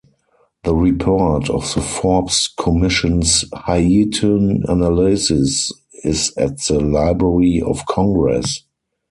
The 0.63 0.73
report 0.73 1.47
of 1.51 1.75
the 1.75 1.79
Forbes 1.79 2.47
Commission's 2.57 3.45
Haitian 3.67 4.63
analysis 4.67 5.71
is 6.03 6.33
at 6.37 6.59
the 6.61 6.79
Library 6.79 7.61
of 7.61 7.85
Congress. 7.85 8.63